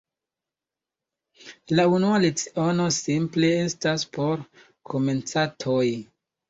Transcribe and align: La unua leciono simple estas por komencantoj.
La 1.79 1.85
unua 1.97 2.23
leciono 2.25 2.89
simple 3.01 3.55
estas 3.69 4.09
por 4.19 4.45
komencantoj. 4.95 5.85